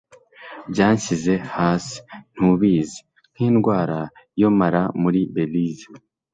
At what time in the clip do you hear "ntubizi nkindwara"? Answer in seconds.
2.35-3.99